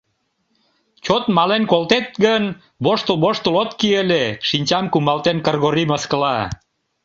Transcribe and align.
—Чот 1.05 1.23
мален 1.35 1.63
колтет 1.71 2.07
гын, 2.25 2.43
воштыл-воштыл 2.83 3.55
от 3.61 3.71
кий 3.79 3.95
ыле,— 4.03 4.23
шинчам 4.47 4.85
кумалтен, 4.93 5.37
Кыргорий 5.45 5.87
мыскыла. 5.91 6.37